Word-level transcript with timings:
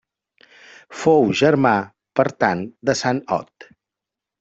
Fou 1.01 1.29
germà, 1.43 1.75
per 2.21 2.29
tant, 2.47 2.67
de 2.91 3.01
Sant 3.05 3.25
Ot. 3.41 3.73